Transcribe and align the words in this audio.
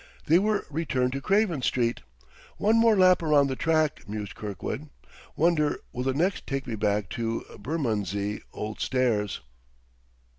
They 0.25 0.39
were 0.39 0.65
returned 0.71 1.11
to 1.13 1.21
Craven 1.21 1.61
Street! 1.61 2.01
"One 2.57 2.75
more 2.77 2.97
lap 2.97 3.21
round 3.21 3.51
the 3.51 3.55
track!" 3.55 4.09
mused 4.09 4.33
Kirkwood. 4.33 4.89
"Wonder 5.35 5.79
will 5.93 6.03
the 6.03 6.11
next 6.15 6.47
take 6.47 6.65
me 6.65 6.73
back 6.73 7.07
to 7.09 7.45
Bermondsey 7.59 8.41
Old 8.51 8.79
Stairs." 8.79 9.41